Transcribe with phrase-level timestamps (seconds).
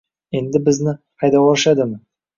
[0.39, 0.95] endi bizni
[1.25, 2.03] haydavorishadimi?